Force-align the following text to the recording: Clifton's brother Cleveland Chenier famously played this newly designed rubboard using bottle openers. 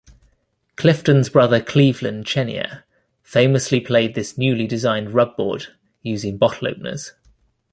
Clifton's 0.77 1.29
brother 1.29 1.61
Cleveland 1.61 2.25
Chenier 2.25 2.85
famously 3.21 3.79
played 3.79 4.15
this 4.15 4.35
newly 4.35 4.65
designed 4.65 5.13
rubboard 5.13 5.75
using 6.01 6.39
bottle 6.39 6.67
openers. 6.69 7.13